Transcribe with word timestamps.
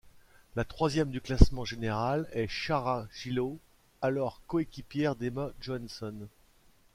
La 0.55 0.63
troisième 0.63 1.11
du 1.11 1.21
classement 1.21 1.63
général 1.63 2.27
est 2.31 2.47
Shara 2.47 3.05
Gillow 3.13 3.59
alors 4.01 4.41
coéquipière 4.47 5.15
d'Emma 5.15 5.51
Johansson. 5.61 6.27